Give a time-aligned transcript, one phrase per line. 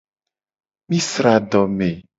[0.89, 1.95] Mi sra adome.